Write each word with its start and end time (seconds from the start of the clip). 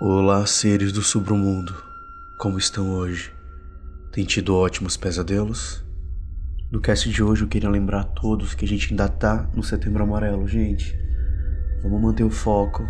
Olá, 0.00 0.46
seres 0.46 0.92
do 0.92 1.02
submundo. 1.02 1.74
Como 2.38 2.56
estão 2.56 2.92
hoje? 2.92 3.32
Tem 4.12 4.24
tido 4.24 4.54
ótimos 4.54 4.96
pesadelos? 4.96 5.84
No 6.70 6.80
cast 6.80 7.10
de 7.10 7.20
hoje 7.20 7.42
eu 7.42 7.48
queria 7.48 7.68
lembrar 7.68 8.02
a 8.02 8.04
todos 8.04 8.54
que 8.54 8.64
a 8.64 8.68
gente 8.68 8.92
ainda 8.92 9.08
tá 9.08 9.50
no 9.52 9.60
setembro 9.60 10.04
amarelo, 10.04 10.46
gente. 10.46 10.96
Vamos 11.82 12.00
manter 12.00 12.22
o 12.22 12.30
foco. 12.30 12.84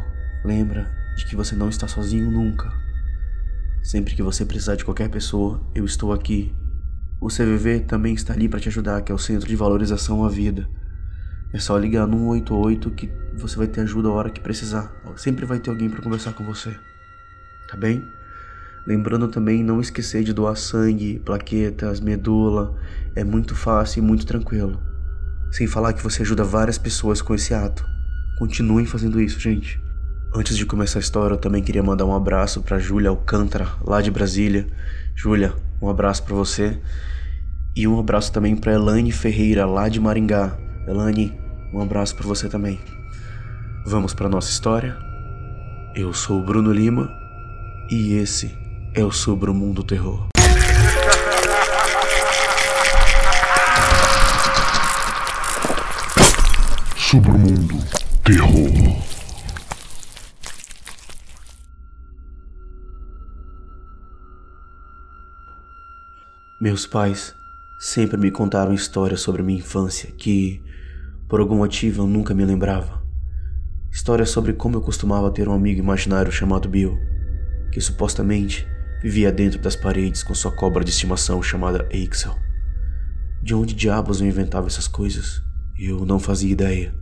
Lembra 0.44 0.94
de 1.16 1.25
que 1.25 1.34
você 1.34 1.57
não 1.57 1.71
está 1.71 1.89
sozinho 1.89 2.30
nunca. 2.30 2.71
Sempre 3.82 4.14
que 4.14 4.22
você 4.22 4.45
precisar 4.45 4.75
de 4.75 4.84
qualquer 4.84 5.09
pessoa, 5.09 5.66
eu 5.75 5.86
estou 5.86 6.12
aqui. 6.12 6.54
O 7.22 7.29
CVV 7.29 7.80
também 7.80 8.12
está 8.12 8.34
ali 8.34 8.50
para 8.50 8.61
te 8.61 8.68
ajudar, 8.68 9.00
que 9.00 9.11
é 9.11 9.14
o 9.14 9.18
Centro 9.18 9.48
de 9.48 9.56
Valorização 9.56 10.27
à 10.27 10.29
Vida. 10.29 10.68
É 11.54 11.59
só 11.59 11.79
ligar 11.79 12.06
no 12.06 12.34
188 12.34 12.90
que 12.90 13.11
você 13.38 13.56
vai 13.56 13.67
ter 13.67 13.81
ajuda 13.81 14.09
a 14.09 14.12
hora 14.12 14.29
que 14.29 14.43
precisar. 14.43 14.93
Sempre 15.17 15.46
vai 15.46 15.59
ter 15.59 15.70
alguém 15.70 15.89
para 15.89 16.03
conversar 16.03 16.34
com 16.34 16.45
você. 16.45 16.76
Tá 17.68 17.77
bem? 17.77 18.03
Lembrando 18.86 19.29
também 19.29 19.63
não 19.63 19.82
esquecer 19.82 20.25
de 20.25 20.32
doar 20.32 20.57
sangue, 20.57 21.18
plaquetas, 21.18 22.00
medula. 22.00 22.75
É 23.14 23.22
muito 23.22 23.54
fácil 23.54 24.03
e 24.03 24.07
muito 24.07 24.25
tranquilo. 24.25 24.81
Sem 25.53 25.67
falar 25.67 25.93
que 25.93 26.03
você 26.03 26.23
ajuda 26.23 26.43
várias 26.43 26.79
pessoas 26.79 27.21
com 27.21 27.35
esse 27.35 27.53
ato. 27.53 27.85
Continuem 28.39 28.86
fazendo 28.86 29.21
isso, 29.21 29.39
gente. 29.39 29.79
Antes 30.35 30.57
de 30.57 30.64
começar 30.64 30.99
a 30.99 31.00
história, 31.00 31.35
eu 31.35 31.39
também 31.39 31.62
queria 31.62 31.82
mandar 31.82 32.06
um 32.06 32.14
abraço 32.17 32.62
para 32.62 32.78
Júlia 32.78 33.11
Alcântara, 33.11 33.69
lá 33.84 34.00
de 34.00 34.11
Brasília. 34.11 34.67
Júlia, 35.14 35.55
um 35.83 35.91
abraço 35.91 36.23
para 36.23 36.34
você. 36.34 36.81
E 37.77 37.87
um 37.87 37.98
abraço 37.98 38.33
também 38.33 38.56
para 38.56 38.73
Elaine 38.73 39.12
Ferreira, 39.12 39.67
lá 39.67 39.91
de 39.91 40.00
Maringá. 40.00 40.56
Elaine, 40.87 41.39
um 41.75 41.83
abraço 41.83 42.17
para 42.17 42.27
você 42.27 42.48
também. 42.48 42.81
Vamos 43.84 44.14
para 44.14 44.31
nossa 44.31 44.50
história? 44.50 44.97
Eu 45.95 46.14
sou 46.14 46.41
o 46.41 46.45
Bruno 46.45 46.73
Lima 46.73 47.28
e 47.91 48.14
esse 48.14 48.55
é 48.94 49.03
o 49.03 49.11
Sobre 49.11 49.50
o 49.50 49.55
Mundo 49.55 49.83
Terror. 49.83 50.28
Sobre 56.97 57.30
o 57.30 57.39
Mundo 57.39 57.77
Terror. 58.22 58.98
Meus 66.61 66.86
pais 66.86 67.34
sempre 67.78 68.19
me 68.19 68.30
contaram 68.30 68.75
histórias 68.75 69.20
sobre 69.23 69.42
minha 69.42 69.61
infância 69.61 70.11
que, 70.12 70.61
por 71.27 71.41
algum 71.41 71.56
motivo, 71.56 72.02
eu 72.02 72.06
nunca 72.06 72.34
me 72.34 72.45
lembrava. 72.45 73.02
Histórias 73.91 74.28
sobre 74.28 74.52
como 74.52 74.77
eu 74.77 74.83
costumava 74.83 75.30
ter 75.30 75.48
um 75.48 75.55
amigo 75.55 75.80
imaginário 75.80 76.30
chamado 76.30 76.69
Bill, 76.69 76.98
que 77.72 77.80
supostamente 77.80 78.66
vivia 79.02 79.30
dentro 79.30 79.58
das 79.61 79.77
paredes 79.77 80.22
com 80.22 80.34
sua 80.34 80.50
cobra 80.50 80.84
de 80.84 80.91
estimação 80.91 81.42
chamada 81.42 81.88
Axel. 81.92 82.36
De 83.42 83.55
onde 83.55 83.74
diabos 83.74 84.20
eu 84.20 84.27
inventava 84.27 84.66
essas 84.66 84.88
coisas? 84.88 85.42
Eu 85.78 86.05
não 86.05 86.19
fazia 86.19 86.50
ideia. 86.50 86.94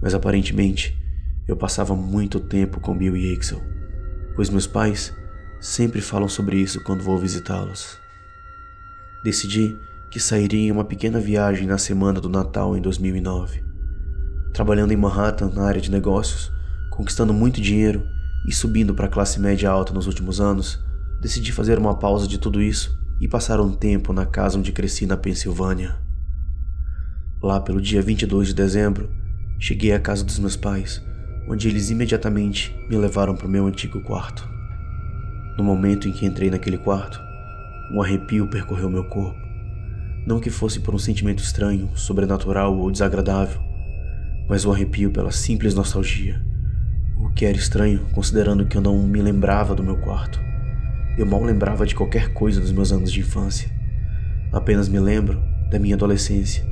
Mas 0.00 0.14
aparentemente, 0.14 0.96
eu 1.48 1.56
passava 1.56 1.96
muito 1.96 2.38
tempo 2.38 2.80
com 2.80 2.96
Bill 2.96 3.16
e 3.16 3.34
Axel, 3.34 3.60
pois 4.36 4.48
meus 4.48 4.66
pais 4.66 5.12
sempre 5.60 6.00
falam 6.00 6.28
sobre 6.28 6.56
isso 6.56 6.82
quando 6.84 7.02
vou 7.02 7.18
visitá-los. 7.18 7.98
Decidi 9.24 9.76
que 10.10 10.20
sairia 10.20 10.68
em 10.68 10.72
uma 10.72 10.84
pequena 10.84 11.20
viagem 11.20 11.66
na 11.66 11.78
semana 11.78 12.20
do 12.20 12.28
Natal 12.28 12.76
em 12.76 12.80
2009. 12.80 13.62
Trabalhando 14.52 14.92
em 14.92 14.96
Manhattan 14.96 15.50
na 15.50 15.64
área 15.64 15.80
de 15.80 15.90
negócios, 15.90 16.50
conquistando 16.90 17.32
muito 17.32 17.60
dinheiro 17.60 18.02
e 18.46 18.52
subindo 18.52 18.94
para 18.94 19.06
a 19.06 19.10
classe 19.10 19.38
média 19.38 19.70
alta 19.70 19.92
nos 19.92 20.06
últimos 20.06 20.40
anos, 20.40 20.82
decidi 21.20 21.52
fazer 21.52 21.78
uma 21.78 21.96
pausa 21.96 22.26
de 22.26 22.38
tudo 22.38 22.62
isso 22.62 22.98
e 23.20 23.28
passar 23.28 23.60
um 23.60 23.72
tempo 23.72 24.12
na 24.12 24.24
casa 24.24 24.58
onde 24.58 24.72
cresci 24.72 25.04
na 25.06 25.16
Pensilvânia. 25.16 25.96
Lá 27.42 27.60
pelo 27.60 27.80
dia 27.80 28.00
22 28.00 28.48
de 28.48 28.54
dezembro, 28.54 29.10
cheguei 29.58 29.92
à 29.92 30.00
casa 30.00 30.24
dos 30.24 30.38
meus 30.38 30.56
pais, 30.56 31.02
onde 31.48 31.68
eles 31.68 31.90
imediatamente 31.90 32.74
me 32.88 32.96
levaram 32.96 33.34
para 33.34 33.46
o 33.46 33.50
meu 33.50 33.66
antigo 33.66 34.00
quarto. 34.02 34.48
No 35.58 35.64
momento 35.64 36.08
em 36.08 36.12
que 36.12 36.24
entrei 36.24 36.50
naquele 36.50 36.78
quarto, 36.78 37.20
um 37.92 38.00
arrepio 38.00 38.48
percorreu 38.48 38.88
meu 38.88 39.04
corpo. 39.04 39.38
Não 40.26 40.40
que 40.40 40.50
fosse 40.50 40.80
por 40.80 40.94
um 40.94 40.98
sentimento 40.98 41.42
estranho, 41.42 41.90
sobrenatural 41.94 42.76
ou 42.76 42.90
desagradável, 42.90 43.60
mas 44.48 44.64
um 44.64 44.72
arrepio 44.72 45.10
pela 45.10 45.32
simples 45.32 45.74
nostalgia. 45.74 46.49
O 47.22 47.28
que 47.28 47.44
era 47.44 47.56
estranho, 47.56 48.06
considerando 48.14 48.64
que 48.64 48.78
eu 48.78 48.80
não 48.80 49.02
me 49.02 49.20
lembrava 49.20 49.74
do 49.74 49.82
meu 49.82 49.98
quarto. 49.98 50.40
Eu 51.18 51.26
mal 51.26 51.42
lembrava 51.42 51.84
de 51.84 51.94
qualquer 51.94 52.32
coisa 52.32 52.60
dos 52.60 52.72
meus 52.72 52.92
anos 52.92 53.12
de 53.12 53.20
infância. 53.20 53.70
Apenas 54.50 54.88
me 54.88 54.98
lembro 54.98 55.38
da 55.70 55.78
minha 55.78 55.94
adolescência, 55.94 56.64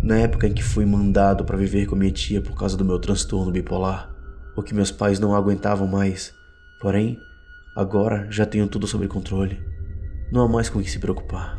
na 0.00 0.16
época 0.18 0.46
em 0.46 0.52
que 0.52 0.62
fui 0.62 0.86
mandado 0.86 1.44
para 1.44 1.56
viver 1.56 1.86
com 1.86 1.96
minha 1.96 2.12
tia 2.12 2.40
por 2.40 2.56
causa 2.56 2.76
do 2.76 2.84
meu 2.84 3.00
transtorno 3.00 3.50
bipolar, 3.50 4.08
o 4.56 4.62
que 4.62 4.72
meus 4.72 4.92
pais 4.92 5.18
não 5.18 5.34
aguentavam 5.34 5.88
mais. 5.88 6.32
Porém, 6.80 7.18
agora 7.76 8.28
já 8.30 8.46
tenho 8.46 8.68
tudo 8.68 8.86
sob 8.86 9.06
controle. 9.08 9.60
Não 10.30 10.42
há 10.42 10.48
mais 10.48 10.70
com 10.70 10.78
o 10.78 10.82
que 10.82 10.90
se 10.90 11.00
preocupar. 11.00 11.58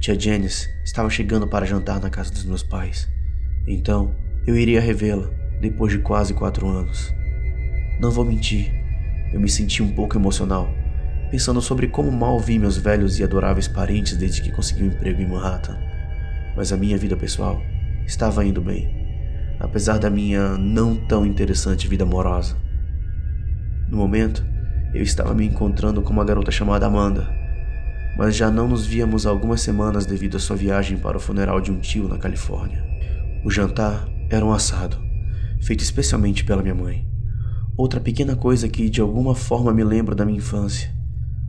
Tia 0.00 0.18
Janice 0.18 0.68
estava 0.84 1.08
chegando 1.08 1.46
para 1.46 1.64
jantar 1.64 2.00
na 2.00 2.10
casa 2.10 2.32
dos 2.32 2.44
meus 2.44 2.64
pais. 2.64 3.08
Então, 3.68 4.16
eu 4.46 4.56
iria 4.56 4.80
revê-la 4.80 5.37
depois 5.60 5.92
de 5.92 5.98
quase 5.98 6.34
quatro 6.34 6.68
anos. 6.68 7.12
Não 8.00 8.10
vou 8.10 8.24
mentir, 8.24 8.72
eu 9.32 9.40
me 9.40 9.48
senti 9.48 9.82
um 9.82 9.92
pouco 9.92 10.16
emocional, 10.16 10.68
pensando 11.30 11.60
sobre 11.60 11.88
como 11.88 12.10
mal 12.10 12.38
vi 12.38 12.58
meus 12.58 12.76
velhos 12.76 13.18
e 13.18 13.24
adoráveis 13.24 13.68
parentes 13.68 14.16
desde 14.16 14.40
que 14.40 14.52
consegui 14.52 14.84
um 14.84 14.86
emprego 14.86 15.20
em 15.20 15.26
Manhattan. 15.26 15.78
Mas 16.56 16.72
a 16.72 16.76
minha 16.76 16.96
vida 16.96 17.16
pessoal 17.16 17.60
estava 18.06 18.44
indo 18.44 18.60
bem, 18.60 18.88
apesar 19.60 19.98
da 19.98 20.08
minha 20.08 20.56
não 20.56 20.96
tão 20.96 21.26
interessante 21.26 21.88
vida 21.88 22.04
amorosa. 22.04 22.56
No 23.88 23.98
momento, 23.98 24.44
eu 24.94 25.02
estava 25.02 25.34
me 25.34 25.46
encontrando 25.46 26.00
com 26.02 26.12
uma 26.12 26.24
garota 26.24 26.50
chamada 26.50 26.86
Amanda, 26.86 27.28
mas 28.16 28.34
já 28.34 28.50
não 28.50 28.66
nos 28.66 28.86
víamos 28.86 29.26
há 29.26 29.30
algumas 29.30 29.60
semanas 29.60 30.06
devido 30.06 30.36
à 30.36 30.40
sua 30.40 30.56
viagem 30.56 30.96
para 30.96 31.16
o 31.16 31.20
funeral 31.20 31.60
de 31.60 31.70
um 31.70 31.78
tio 31.78 32.08
na 32.08 32.18
Califórnia. 32.18 32.82
O 33.44 33.50
jantar 33.50 34.08
era 34.30 34.44
um 34.44 34.52
assado, 34.52 35.07
feito 35.60 35.82
especialmente 35.82 36.44
pela 36.44 36.62
minha 36.62 36.74
mãe. 36.74 37.08
Outra 37.76 38.00
pequena 38.00 38.34
coisa 38.34 38.68
que 38.68 38.90
de 38.90 39.00
alguma 39.00 39.34
forma 39.34 39.72
me 39.72 39.84
lembra 39.84 40.14
da 40.14 40.24
minha 40.24 40.38
infância. 40.38 40.92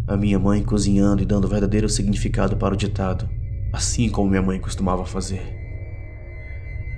A 0.08 0.16
minha 0.16 0.40
mãe 0.40 0.64
cozinhando 0.64 1.22
e 1.22 1.26
dando 1.26 1.48
verdadeiro 1.48 1.90
significado 1.90 2.58
para 2.58 2.74
o 2.74 2.78
ditado, 2.78 3.30
assim 3.74 4.10
como 4.10 4.30
minha 4.30 4.42
mãe 4.42 4.60
costumava 4.60 5.06
fazer. 5.06 5.42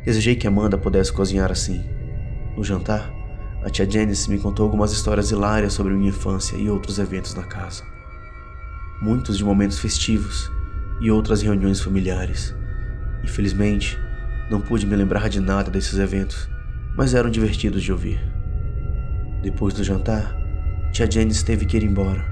Desejei 0.04 0.36
que 0.36 0.48
Amanda 0.48 0.78
pudesse 0.78 1.14
cozinhar 1.14 1.52
assim. 1.52 1.84
No 2.58 2.64
jantar, 2.64 3.12
a 3.64 3.70
tia 3.70 3.90
Janice 3.90 4.30
me 4.30 4.40
contou 4.40 4.66
algumas 4.66 4.92
histórias 4.92 5.30
hilárias 5.30 5.74
sobre 5.74 5.94
minha 5.94 6.10
infância 6.10 6.58
e 6.58 6.70
outros 6.70 6.98
eventos 6.98 7.36
na 7.36 7.44
casa. 7.44 7.84
Muitos 9.02 9.38
de 9.38 9.44
momentos 9.44 9.80
festivos 9.80 10.52
e 11.00 11.12
outras 11.12 11.42
reuniões 11.42 11.80
familiares. 11.80 12.56
Infelizmente, 13.24 14.00
não 14.50 14.60
pude 14.60 14.86
me 14.86 14.96
lembrar 14.96 15.30
de 15.30 15.40
nada 15.40 15.70
desses 15.70 16.00
eventos, 16.00 16.50
mas 16.96 17.14
eram 17.14 17.30
divertidos 17.30 17.82
de 17.84 17.92
ouvir. 17.92 18.20
Depois 19.42 19.74
do 19.74 19.84
jantar, 19.84 20.36
tia 20.92 21.10
Janice 21.10 21.44
teve 21.44 21.66
que 21.66 21.78
ir 21.78 21.84
embora. 21.84 22.24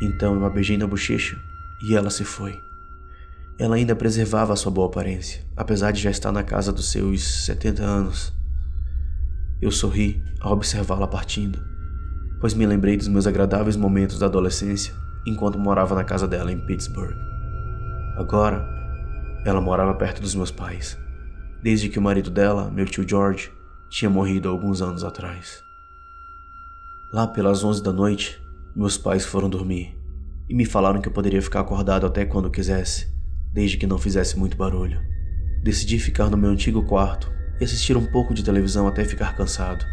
Então 0.00 0.34
eu 0.34 0.44
a 0.44 0.50
beijei 0.50 0.78
na 0.78 0.86
bochecha 0.86 1.36
e 1.82 1.94
ela 1.94 2.10
se 2.10 2.24
foi. 2.24 2.58
Ela 3.58 3.76
ainda 3.76 3.94
preservava 3.94 4.56
sua 4.56 4.72
boa 4.72 4.86
aparência, 4.86 5.42
apesar 5.56 5.90
de 5.90 6.00
já 6.00 6.10
estar 6.10 6.32
na 6.32 6.42
casa 6.42 6.72
dos 6.72 6.90
seus 6.90 7.44
70 7.44 7.82
anos. 7.82 8.32
Eu 9.60 9.70
sorri 9.70 10.22
ao 10.40 10.54
observá-la 10.54 11.06
partindo, 11.06 11.62
pois 12.40 12.54
me 12.54 12.64
lembrei 12.64 12.96
dos 12.96 13.08
meus 13.08 13.26
agradáveis 13.26 13.76
momentos 13.76 14.18
da 14.18 14.26
adolescência 14.26 14.94
enquanto 15.26 15.58
morava 15.58 15.94
na 15.94 16.04
casa 16.04 16.26
dela 16.26 16.50
em 16.50 16.58
Pittsburgh. 16.58 17.14
Agora, 18.16 18.66
ela 19.44 19.60
morava 19.60 19.92
perto 19.94 20.22
dos 20.22 20.34
meus 20.34 20.50
pais, 20.50 20.98
desde 21.62 21.90
que 21.90 21.98
o 21.98 22.02
marido 22.02 22.30
dela, 22.30 22.70
meu 22.70 22.86
tio 22.86 23.06
George, 23.06 23.52
tinha 23.90 24.08
morrido 24.08 24.48
alguns 24.48 24.80
anos 24.80 25.02
atrás. 25.02 25.64
Lá 27.12 27.26
pelas 27.26 27.64
11 27.64 27.82
da 27.82 27.92
noite, 27.92 28.40
meus 28.74 28.96
pais 28.96 29.26
foram 29.26 29.50
dormir 29.50 29.98
e 30.48 30.54
me 30.54 30.64
falaram 30.64 31.00
que 31.00 31.08
eu 31.08 31.12
poderia 31.12 31.42
ficar 31.42 31.60
acordado 31.60 32.06
até 32.06 32.24
quando 32.24 32.50
quisesse, 32.50 33.08
desde 33.52 33.76
que 33.76 33.88
não 33.88 33.98
fizesse 33.98 34.38
muito 34.38 34.56
barulho. 34.56 35.00
Decidi 35.60 35.98
ficar 35.98 36.30
no 36.30 36.36
meu 36.36 36.50
antigo 36.50 36.84
quarto 36.86 37.30
e 37.60 37.64
assistir 37.64 37.96
um 37.96 38.06
pouco 38.06 38.32
de 38.32 38.44
televisão 38.44 38.86
até 38.86 39.04
ficar 39.04 39.36
cansado. 39.36 39.84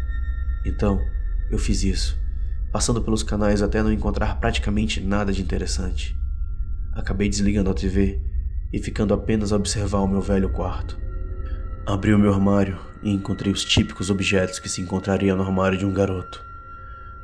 Então, 0.64 1.00
eu 1.50 1.58
fiz 1.58 1.82
isso, 1.82 2.16
passando 2.72 3.02
pelos 3.02 3.24
canais 3.24 3.62
até 3.62 3.82
não 3.82 3.92
encontrar 3.92 4.38
praticamente 4.38 5.00
nada 5.00 5.32
de 5.32 5.42
interessante. 5.42 6.16
Acabei 6.94 7.28
desligando 7.28 7.70
a 7.70 7.74
TV 7.74 8.22
e 8.72 8.78
ficando 8.78 9.12
apenas 9.12 9.52
a 9.52 9.56
observar 9.56 10.00
o 10.00 10.08
meu 10.08 10.20
velho 10.20 10.50
quarto. 10.50 11.07
Abri 11.88 12.12
o 12.12 12.18
meu 12.18 12.34
armário 12.34 12.78
e 13.02 13.10
encontrei 13.10 13.50
os 13.50 13.64
típicos 13.64 14.10
objetos 14.10 14.58
que 14.58 14.68
se 14.68 14.82
encontraria 14.82 15.34
no 15.34 15.42
armário 15.42 15.78
de 15.78 15.86
um 15.86 15.90
garoto. 15.90 16.44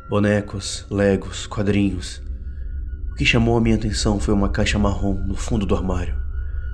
Bonecos, 0.08 0.86
legos, 0.90 1.46
quadrinhos. 1.46 2.22
O 3.10 3.14
que 3.14 3.26
chamou 3.26 3.58
a 3.58 3.60
minha 3.60 3.76
atenção 3.76 4.18
foi 4.18 4.32
uma 4.32 4.48
caixa 4.48 4.78
marrom 4.78 5.22
no 5.26 5.36
fundo 5.36 5.66
do 5.66 5.76
armário, 5.76 6.16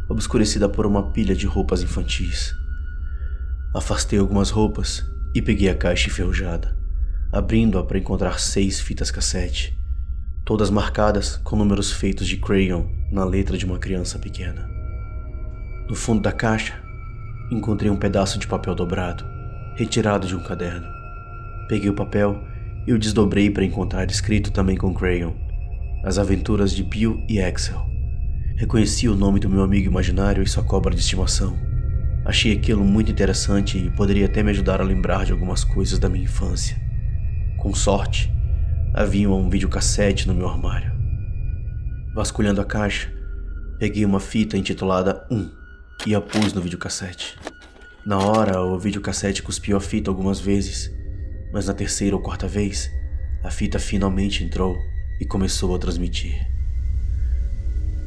obscurecida 0.08 0.68
por 0.68 0.86
uma 0.86 1.10
pilha 1.10 1.34
de 1.34 1.48
roupas 1.48 1.82
infantis. 1.82 2.54
Afastei 3.74 4.20
algumas 4.20 4.50
roupas 4.50 5.04
e 5.34 5.42
peguei 5.42 5.68
a 5.68 5.74
caixa 5.74 6.06
enferrujada, 6.06 6.78
abrindo-a 7.32 7.82
para 7.82 7.98
encontrar 7.98 8.38
seis 8.38 8.80
fitas 8.80 9.10
cassete, 9.10 9.76
todas 10.44 10.70
marcadas 10.70 11.38
com 11.38 11.56
números 11.56 11.90
feitos 11.90 12.28
de 12.28 12.36
crayon 12.36 12.86
na 13.10 13.24
letra 13.24 13.58
de 13.58 13.66
uma 13.66 13.80
criança 13.80 14.16
pequena. 14.16 14.70
No 15.88 15.96
fundo 15.96 16.22
da 16.22 16.30
caixa, 16.30 16.88
encontrei 17.50 17.90
um 17.90 17.96
pedaço 17.96 18.38
de 18.38 18.46
papel 18.46 18.74
dobrado, 18.74 19.24
retirado 19.74 20.26
de 20.26 20.36
um 20.36 20.42
caderno. 20.42 20.86
Peguei 21.68 21.90
o 21.90 21.94
papel 21.94 22.42
e 22.86 22.92
o 22.92 22.98
desdobrei 22.98 23.50
para 23.50 23.64
encontrar 23.64 24.10
escrito 24.10 24.52
também 24.52 24.76
com 24.76 24.94
crayon: 24.94 25.32
As 26.04 26.18
aventuras 26.18 26.72
de 26.72 26.82
Bill 26.82 27.22
e 27.28 27.40
Axel. 27.40 27.84
Reconheci 28.56 29.08
o 29.08 29.16
nome 29.16 29.40
do 29.40 29.48
meu 29.48 29.62
amigo 29.62 29.90
imaginário 29.90 30.42
e 30.42 30.48
sua 30.48 30.62
cobra 30.62 30.94
de 30.94 31.00
estimação. 31.00 31.58
Achei 32.24 32.52
aquilo 32.52 32.84
muito 32.84 33.10
interessante 33.10 33.78
e 33.78 33.90
poderia 33.90 34.26
até 34.26 34.42
me 34.42 34.50
ajudar 34.50 34.80
a 34.80 34.84
lembrar 34.84 35.24
de 35.24 35.32
algumas 35.32 35.64
coisas 35.64 35.98
da 35.98 36.08
minha 36.08 36.24
infância. 36.24 36.76
Com 37.56 37.74
sorte, 37.74 38.32
havia 38.92 39.30
um 39.30 39.48
videocassete 39.48 40.28
no 40.28 40.34
meu 40.34 40.46
armário. 40.46 40.92
Vasculhando 42.14 42.60
a 42.60 42.64
caixa, 42.64 43.10
peguei 43.78 44.04
uma 44.04 44.20
fita 44.20 44.58
intitulada 44.58 45.26
1 45.30 45.59
e 46.06 46.14
a 46.14 46.20
pus 46.20 46.52
no 46.52 46.62
videocassete. 46.62 47.36
Na 48.06 48.18
hora, 48.18 48.62
o 48.62 48.78
videocassete 48.78 49.42
cuspiu 49.42 49.76
a 49.76 49.80
fita 49.80 50.10
algumas 50.10 50.40
vezes, 50.40 50.90
mas 51.52 51.66
na 51.66 51.74
terceira 51.74 52.16
ou 52.16 52.22
quarta 52.22 52.48
vez, 52.48 52.90
a 53.42 53.50
fita 53.50 53.78
finalmente 53.78 54.42
entrou 54.42 54.78
e 55.20 55.26
começou 55.26 55.74
a 55.74 55.78
transmitir. 55.78 56.46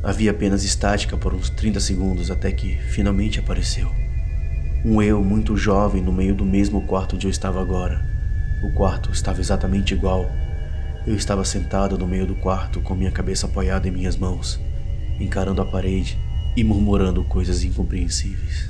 Havia 0.03 0.31
apenas 0.31 0.63
estática 0.63 1.15
por 1.15 1.33
uns 1.33 1.49
30 1.51 1.79
segundos 1.79 2.31
até 2.31 2.51
que 2.51 2.77
finalmente 2.89 3.39
apareceu. 3.39 3.89
Um 4.83 5.01
eu 5.01 5.23
muito 5.23 5.55
jovem 5.55 6.01
no 6.01 6.11
meio 6.11 6.35
do 6.35 6.43
mesmo 6.43 6.85
quarto 6.87 7.15
onde 7.15 7.27
eu 7.27 7.31
estava 7.31 7.61
agora. 7.61 8.03
O 8.63 8.73
quarto 8.73 9.11
estava 9.11 9.39
exatamente 9.39 9.93
igual. 9.93 10.29
Eu 11.05 11.15
estava 11.15 11.45
sentado 11.45 11.97
no 11.97 12.07
meio 12.07 12.25
do 12.25 12.35
quarto 12.35 12.81
com 12.81 12.95
minha 12.95 13.11
cabeça 13.11 13.45
apoiada 13.45 13.87
em 13.87 13.91
minhas 13.91 14.17
mãos, 14.17 14.59
encarando 15.19 15.61
a 15.61 15.65
parede 15.65 16.17
e 16.55 16.63
murmurando 16.63 17.23
coisas 17.23 17.63
incompreensíveis. 17.63 18.69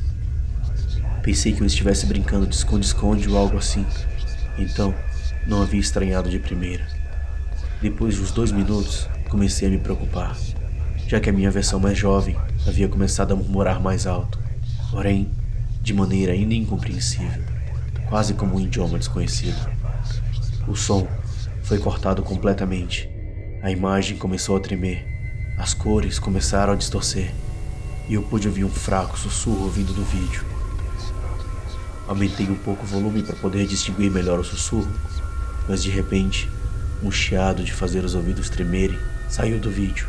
Pensei 1.21 1.53
que 1.53 1.61
eu 1.61 1.67
estivesse 1.67 2.05
brincando 2.05 2.45
de 2.45 2.55
esconde-esconde 2.55 3.29
ou 3.29 3.37
algo 3.37 3.57
assim, 3.57 3.85
então 4.57 4.93
não 5.47 5.61
havia 5.61 5.79
estranhado 5.79 6.29
de 6.29 6.39
primeira. 6.39 6.85
Depois 7.81 8.15
de 8.15 8.21
uns 8.21 8.31
dois 8.31 8.51
minutos, 8.51 9.07
comecei 9.29 9.67
a 9.67 9.71
me 9.71 9.77
preocupar, 9.77 10.37
já 11.07 11.19
que 11.19 11.29
a 11.29 11.33
minha 11.33 11.51
versão 11.51 11.79
mais 11.79 11.97
jovem 11.97 12.35
havia 12.67 12.87
começado 12.87 13.33
a 13.33 13.35
murmurar 13.35 13.81
mais 13.81 14.07
alto. 14.07 14.39
Porém, 14.91 15.29
de 15.81 15.93
maneira 15.93 16.31
ainda 16.31 16.53
incompreensível, 16.53 17.43
quase 18.07 18.33
como 18.33 18.55
um 18.55 18.59
idioma 18.59 18.97
desconhecido. 18.97 19.69
O 20.67 20.75
som 20.75 21.07
foi 21.63 21.77
cortado 21.77 22.21
completamente. 22.21 23.09
A 23.61 23.71
imagem 23.71 24.17
começou 24.17 24.55
a 24.55 24.59
tremer. 24.59 25.05
As 25.57 25.73
cores 25.73 26.19
começaram 26.19 26.73
a 26.73 26.75
distorcer. 26.75 27.33
E 28.07 28.15
eu 28.15 28.21
pude 28.21 28.47
ouvir 28.47 28.65
um 28.65 28.69
fraco 28.69 29.17
sussurro 29.17 29.69
vindo 29.69 29.93
do 29.93 30.03
vídeo. 30.03 30.43
Aumentei 32.05 32.49
um 32.49 32.55
pouco 32.55 32.83
o 32.83 32.87
volume 32.87 33.23
para 33.23 33.35
poder 33.35 33.65
distinguir 33.65 34.11
melhor 34.11 34.39
o 34.39 34.43
sussurro, 34.43 34.91
mas 35.69 35.81
de 35.81 35.89
repente, 35.89 36.49
um 37.01 37.09
chiado 37.09 37.63
de 37.63 37.71
fazer 37.71 38.03
os 38.03 38.13
ouvidos 38.13 38.49
tremerem 38.49 38.99
saiu 39.29 39.57
do 39.57 39.71
vídeo. 39.71 40.07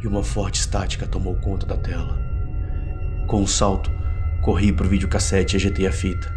E 0.00 0.06
uma 0.06 0.22
forte 0.22 0.60
estática 0.60 1.06
tomou 1.06 1.34
conta 1.36 1.66
da 1.66 1.76
tela. 1.76 2.16
Com 3.26 3.42
um 3.42 3.46
salto, 3.46 3.90
corri 4.42 4.72
para 4.72 4.86
o 4.86 4.88
videocassete 4.88 5.54
e 5.54 5.56
ajeitei 5.56 5.88
a 5.88 5.92
fita. 5.92 6.32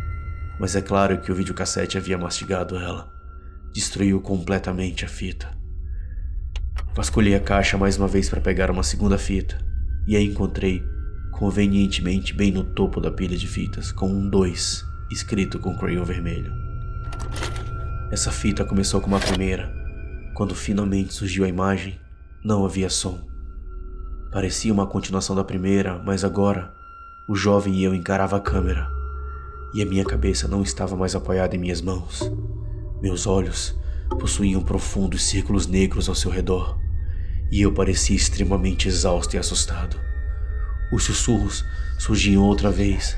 Mas 0.59 0.75
é 0.75 0.81
claro 0.81 1.19
que 1.19 1.31
o 1.31 1.35
videocassete 1.35 1.97
havia 1.97 2.17
mastigado 2.17 2.75
ela. 2.75 3.11
Destruiu 3.71 4.19
completamente 4.19 5.05
a 5.05 5.07
fita. 5.07 5.47
Vasculhei 6.95 7.35
a 7.35 7.39
caixa 7.39 7.77
mais 7.77 7.97
uma 7.97 8.07
vez 8.07 8.29
para 8.29 8.41
pegar 8.41 8.71
uma 8.71 8.83
segunda 8.83 9.17
fita 9.17 9.75
e 10.07 10.15
a 10.15 10.21
encontrei 10.21 10.83
convenientemente 11.31 12.33
bem 12.33 12.51
no 12.51 12.63
topo 12.63 13.01
da 13.01 13.11
pilha 13.11 13.37
de 13.37 13.47
fitas, 13.47 13.91
com 13.91 14.07
um 14.07 14.29
2 14.29 14.85
escrito 15.11 15.59
com 15.59 15.77
crayon 15.77 16.03
vermelho. 16.03 16.51
Essa 18.11 18.31
fita 18.31 18.65
começou 18.65 19.01
como 19.01 19.15
a 19.15 19.19
primeira. 19.19 19.73
Quando 20.33 20.55
finalmente 20.55 21.13
surgiu 21.13 21.45
a 21.45 21.47
imagem, 21.47 21.99
não 22.43 22.65
havia 22.65 22.89
som. 22.89 23.19
Parecia 24.31 24.73
uma 24.73 24.87
continuação 24.87 25.35
da 25.35 25.43
primeira, 25.43 26.01
mas 26.05 26.23
agora 26.23 26.73
o 27.27 27.35
jovem 27.35 27.75
e 27.75 27.83
eu 27.83 27.93
encarava 27.93 28.37
a 28.37 28.41
câmera, 28.41 28.87
e 29.73 29.81
a 29.81 29.85
minha 29.85 30.03
cabeça 30.03 30.47
não 30.47 30.61
estava 30.61 30.95
mais 30.95 31.15
apoiada 31.15 31.55
em 31.55 31.59
minhas 31.59 31.81
mãos. 31.81 32.31
Meus 33.01 33.25
olhos 33.25 33.75
possuíam 34.19 34.61
profundos 34.61 35.23
círculos 35.23 35.67
negros 35.67 36.07
ao 36.07 36.15
seu 36.15 36.29
redor, 36.29 36.77
e 37.51 37.62
eu 37.62 37.71
parecia 37.71 38.15
extremamente 38.15 38.88
exausto 38.88 39.36
e 39.36 39.39
assustado. 39.39 40.00
Os 40.92 41.03
sussurros 41.03 41.65
surgiam 41.97 42.44
outra 42.44 42.71
vez, 42.71 43.18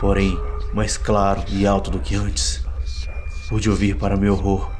porém 0.00 0.36
mais 0.72 0.96
claro 0.96 1.42
e 1.48 1.66
alto 1.66 1.90
do 1.90 2.00
que 2.00 2.14
antes. 2.14 2.64
Pude 3.48 3.70
ouvir, 3.70 3.96
para 3.96 4.16
meu 4.16 4.34
horror, 4.34 4.70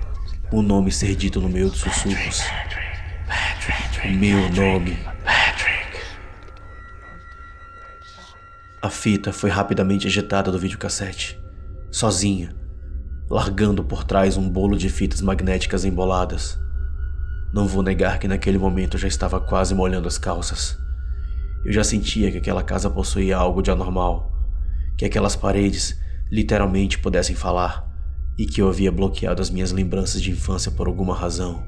o 0.51 0.59
um 0.59 0.63
nome 0.63 0.91
ser 0.93 1.15
dito 1.15 1.41
no 1.41 1.49
meio 1.49 1.71
dos 1.71 1.81
sussurros. 1.81 2.43
Meu 4.05 4.51
nome. 4.53 4.99
A 8.83 8.91
fita 8.91 9.33
foi 9.33 9.51
rapidamente 9.51 10.07
ejetada 10.07 10.53
do 10.53 10.59
videocassete, 10.59 11.41
sozinha, 11.91 12.55
largando 13.29 13.83
por 13.83 14.05
trás 14.05 14.37
um 14.37 14.49
bolo 14.49 14.77
de 14.77 14.89
fitas 14.89 15.21
magnéticas 15.21 15.85
emboladas. 15.85 16.59
Não 17.57 17.67
vou 17.67 17.83
negar 17.83 18.19
que 18.19 18.29
naquele 18.29 18.59
momento 18.59 18.97
eu 18.97 19.01
já 19.01 19.09
estava 19.09 19.41
quase 19.41 19.75
molhando 19.75 20.07
as 20.07 20.19
calças. 20.19 20.79
Eu 21.65 21.73
já 21.73 21.83
sentia 21.83 22.31
que 22.31 22.37
aquela 22.37 22.63
casa 22.63 22.91
possuía 22.91 23.35
algo 23.35 23.63
de 23.63 23.71
anormal, 23.71 24.31
que 24.95 25.07
aquelas 25.07 25.35
paredes 25.35 25.99
literalmente 26.31 26.99
pudessem 26.99 27.35
falar 27.35 27.91
e 28.37 28.45
que 28.45 28.61
eu 28.61 28.69
havia 28.69 28.93
bloqueado 28.93 29.41
as 29.41 29.49
minhas 29.49 29.73
lembranças 29.73 30.21
de 30.21 30.31
infância 30.31 30.71
por 30.71 30.87
alguma 30.87 31.15
razão. 31.15 31.65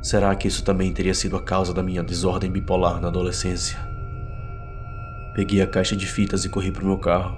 Será 0.00 0.32
que 0.36 0.46
isso 0.46 0.62
também 0.62 0.92
teria 0.92 1.12
sido 1.12 1.36
a 1.36 1.42
causa 1.42 1.74
da 1.74 1.82
minha 1.82 2.04
desordem 2.04 2.52
bipolar 2.52 3.00
na 3.00 3.08
adolescência? 3.08 3.76
Peguei 5.34 5.60
a 5.60 5.66
caixa 5.66 5.96
de 5.96 6.06
fitas 6.06 6.44
e 6.44 6.48
corri 6.48 6.70
para 6.70 6.84
o 6.84 6.86
meu 6.86 6.98
carro, 6.98 7.36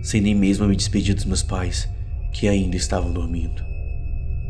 sem 0.00 0.22
nem 0.22 0.34
mesmo 0.34 0.66
me 0.66 0.74
despedir 0.74 1.14
dos 1.14 1.26
meus 1.26 1.42
pais, 1.42 1.86
que 2.32 2.48
ainda 2.48 2.76
estavam 2.76 3.12
dormindo, 3.12 3.62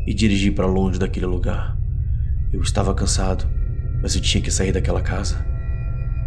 e 0.07 0.13
dirigi 0.13 0.51
para 0.51 0.65
longe 0.65 0.97
daquele 0.97 1.25
lugar. 1.25 1.78
Eu 2.51 2.61
estava 2.61 2.93
cansado, 2.93 3.47
mas 4.01 4.15
eu 4.15 4.21
tinha 4.21 4.41
que 4.41 4.51
sair 4.51 4.71
daquela 4.71 5.01
casa. 5.01 5.45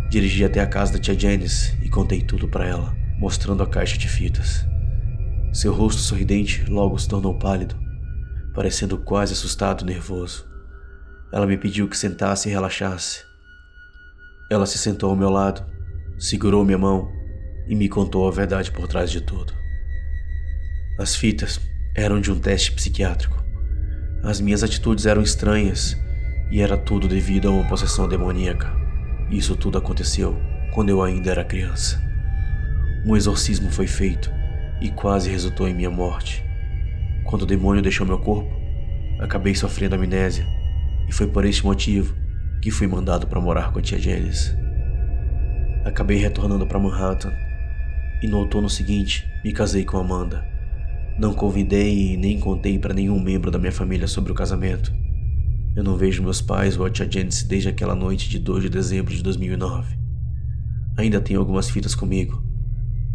Dirigi 0.09 0.45
até 0.45 0.61
a 0.61 0.67
casa 0.67 0.93
da 0.93 0.99
tia 0.99 1.19
Janice 1.19 1.77
e 1.83 1.89
contei 1.89 2.23
tudo 2.23 2.49
para 2.49 2.67
ela, 2.67 2.95
mostrando 3.19 3.63
a 3.63 3.67
caixa 3.67 3.99
de 3.99 4.09
fitas. 4.09 4.67
Seu 5.53 5.73
rosto 5.73 6.01
sorridente 6.01 6.65
logo 6.71 6.99
se 6.99 7.09
tornou 7.09 7.39
pálido, 7.39 7.75
parecendo 8.55 8.99
quase 8.99 9.33
assustado 9.33 9.83
e 9.83 9.87
nervoso. 9.87 10.47
Ela 11.33 11.47
me 11.47 11.57
pediu 11.57 11.89
que 11.89 11.97
sentasse 11.97 12.49
e 12.49 12.53
relaxasse. 12.53 13.21
Ela 14.51 14.67
se 14.67 14.79
sentou 14.79 15.11
ao 15.11 15.17
meu 15.17 15.31
lado 15.31 15.73
segurou 16.23 16.65
minha 16.65 16.79
mão 16.79 17.11
e 17.67 17.75
me 17.75 17.89
contou 17.89 18.29
a 18.29 18.31
verdade 18.31 18.71
por 18.71 18.87
trás 18.87 19.11
de 19.11 19.21
tudo. 19.21 19.53
As 20.97 21.17
fitas 21.17 21.61
eram 21.97 22.21
de 22.21 22.31
um 22.31 22.39
teste 22.39 22.71
psiquiátrico. 22.71 23.43
As 24.23 24.41
minhas 24.41 24.63
atitudes 24.63 25.05
eram 25.05 25.21
estranhas 25.21 25.97
e 26.53 26.61
era 26.61 26.77
tudo 26.77 27.09
devido 27.09 27.49
a 27.49 27.51
uma 27.51 27.67
possessão 27.67 28.07
demoníaca. 28.07 28.71
Isso 29.31 29.57
tudo 29.57 29.79
aconteceu 29.79 30.39
quando 30.75 30.91
eu 30.91 31.03
ainda 31.03 31.31
era 31.31 31.43
criança. 31.43 31.99
Um 33.07 33.17
exorcismo 33.17 33.71
foi 33.71 33.87
feito 33.87 34.31
e 34.79 34.91
quase 34.91 35.31
resultou 35.31 35.67
em 35.67 35.73
minha 35.73 35.91
morte. 35.91 36.45
Quando 37.25 37.43
o 37.43 37.47
demônio 37.47 37.81
deixou 37.81 38.07
meu 38.07 38.19
corpo, 38.19 38.55
acabei 39.19 39.55
sofrendo 39.55 39.95
amnésia 39.95 40.47
e 41.09 41.13
foi 41.13 41.27
por 41.27 41.47
este 41.47 41.65
motivo 41.65 42.15
que 42.61 42.71
fui 42.71 42.87
mandado 42.87 43.27
para 43.27 43.41
morar 43.41 43.73
com 43.73 43.79
a 43.79 43.83
tia 43.83 43.99
Janice. 43.99 44.55
Acabei 45.87 46.19
retornando 46.19 46.67
para 46.67 46.79
Manhattan 46.79 47.33
e 48.23 48.29
no 48.29 48.37
outono 48.37 48.69
seguinte 48.69 49.27
me 49.43 49.53
casei 49.53 49.87
com 49.87 49.97
Amanda. 49.97 50.45
Não 51.19 51.33
convidei 51.33 52.13
e 52.13 52.17
nem 52.19 52.39
contei 52.39 52.79
para 52.79 52.93
nenhum 52.93 53.19
membro 53.19 53.51
da 53.51 53.59
minha 53.59 53.73
família 53.73 54.07
sobre 54.07 54.33
o 54.33 54.35
casamento. 54.35 55.02
Eu 55.75 55.83
não 55.83 55.97
vejo 55.97 56.23
meus 56.23 56.43
pais 56.43 56.77
ou 56.79 56.85
a 56.85 56.91
tia 56.91 57.11
Janice 57.11 57.47
desde 57.47 57.69
aquela 57.69 57.95
noite 57.95 58.29
de 58.29 58.39
2 58.39 58.65
de 58.65 58.69
dezembro 58.69 59.15
de 59.15 59.23
2009. 59.23 59.97
Ainda 60.99 61.21
tenho 61.21 61.41
algumas 61.41 61.71
fitas 61.71 61.95
comigo, 61.95 62.43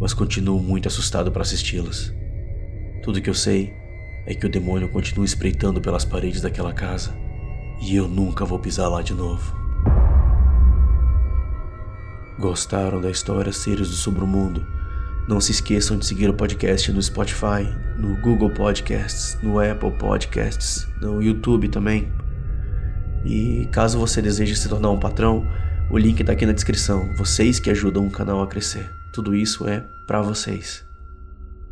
mas 0.00 0.12
continuo 0.12 0.60
muito 0.60 0.88
assustado 0.88 1.30
para 1.30 1.42
assisti-las. 1.42 2.12
Tudo 3.04 3.22
que 3.22 3.30
eu 3.30 3.34
sei 3.34 3.72
é 4.26 4.34
que 4.34 4.44
o 4.44 4.50
demônio 4.50 4.88
continua 4.88 5.24
espreitando 5.24 5.80
pelas 5.80 6.04
paredes 6.04 6.40
daquela 6.40 6.72
casa 6.72 7.16
e 7.80 7.94
eu 7.94 8.08
nunca 8.08 8.44
vou 8.44 8.58
pisar 8.58 8.88
lá 8.88 9.02
de 9.02 9.14
novo. 9.14 9.56
Gostaram 12.40 13.00
da 13.00 13.10
história 13.10 13.52
Seres 13.52 13.88
do 13.88 13.94
Sobremundo? 13.94 14.66
Não 15.28 15.40
se 15.40 15.52
esqueçam 15.52 15.96
de 15.96 16.06
seguir 16.06 16.28
o 16.28 16.34
podcast 16.34 16.90
no 16.90 17.02
Spotify, 17.02 17.68
no 17.96 18.16
Google 18.20 18.50
Podcasts, 18.50 19.38
no 19.42 19.60
Apple 19.60 19.92
Podcasts, 19.92 20.88
no 21.00 21.22
YouTube 21.22 21.68
também. 21.68 22.10
E 23.24 23.68
caso 23.72 23.98
você 23.98 24.22
deseje 24.22 24.56
se 24.56 24.68
tornar 24.68 24.90
um 24.90 24.98
patrão, 24.98 25.46
o 25.90 25.98
link 25.98 26.20
está 26.20 26.32
aqui 26.32 26.46
na 26.46 26.52
descrição. 26.52 27.14
Vocês 27.16 27.58
que 27.58 27.70
ajudam 27.70 28.06
o 28.06 28.10
canal 28.10 28.42
a 28.42 28.46
crescer. 28.46 28.90
Tudo 29.12 29.34
isso 29.34 29.66
é 29.68 29.84
para 30.06 30.22
vocês. 30.22 30.84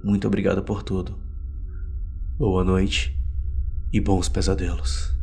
Muito 0.03 0.27
obrigado 0.27 0.63
por 0.63 0.83
tudo. 0.83 1.19
Boa 2.39 2.63
noite 2.63 3.19
e 3.93 4.01
bons 4.01 4.29
pesadelos. 4.29 5.16